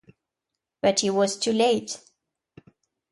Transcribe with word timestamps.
But 0.81 1.01
he 1.01 1.11
was 1.11 1.37
too 1.37 1.53
late. 1.53 1.99